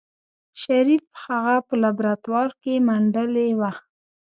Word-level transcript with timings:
شريف 0.61 1.05
هغه 1.25 1.55
په 1.67 1.73
لابراتوار 1.83 2.49
کې 2.61 2.73
منډلې 2.87 3.49
وه. 3.59 3.71